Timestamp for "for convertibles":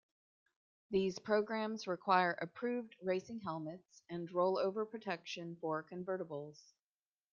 5.61-6.57